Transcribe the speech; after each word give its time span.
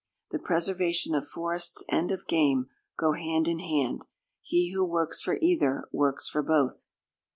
The 0.31 0.39
preservation 0.39 1.13
of 1.13 1.27
forests 1.27 1.83
and 1.87 2.11
of 2.11 2.25
game 2.25 2.65
go 2.97 3.11
hand 3.11 3.47
in 3.47 3.59
hand. 3.59 4.07
He 4.41 4.71
who 4.73 4.83
works 4.83 5.21
for 5.21 5.37
either 5.43 5.87
works 5.93 6.27
for 6.27 6.41
both. 6.41 6.87